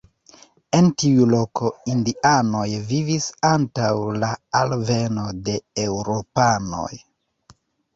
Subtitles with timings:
[0.77, 2.63] En tiu loko indianoj
[2.93, 3.93] vivis antaŭ
[4.25, 4.35] la
[4.65, 6.95] alveno de eŭropanoj.